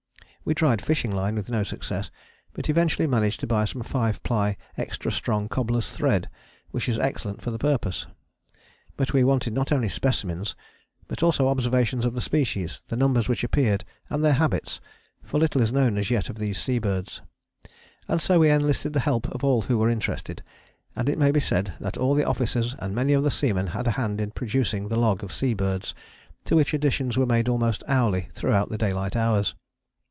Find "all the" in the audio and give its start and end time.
21.97-22.25